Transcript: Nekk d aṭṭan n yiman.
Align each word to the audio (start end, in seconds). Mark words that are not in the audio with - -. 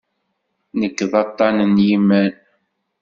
Nekk 0.79 0.99
d 1.11 1.13
aṭṭan 1.23 1.57
n 1.73 1.75
yiman. 1.87 2.33